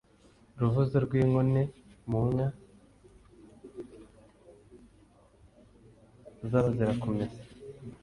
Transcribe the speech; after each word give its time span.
Ruvuzo 0.59 0.95
rw'inkone 1.05 1.61
mu 2.09 2.19
nka 2.29 2.47
z'Abazirakumesa 6.49 7.41